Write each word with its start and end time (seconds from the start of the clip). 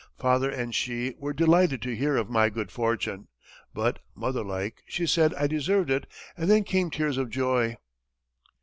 Father 0.17 0.49
and 0.49 0.73
she 0.73 1.13
were 1.19 1.31
delighted 1.31 1.79
to 1.83 1.95
hear 1.95 2.17
of 2.17 2.27
my 2.27 2.49
good 2.49 2.71
fortune, 2.71 3.27
but, 3.71 3.99
motherlike, 4.15 4.81
she 4.87 5.05
said 5.05 5.31
I 5.35 5.45
deserved 5.45 5.91
it, 5.91 6.07
and 6.35 6.49
then 6.49 6.63
came 6.63 6.89
tears 6.89 7.19
of 7.19 7.29
joy." 7.29 7.77